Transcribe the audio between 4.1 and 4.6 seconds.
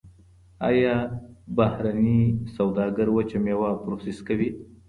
کوي؟